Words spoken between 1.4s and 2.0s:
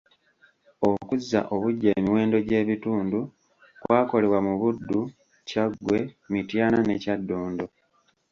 obuggya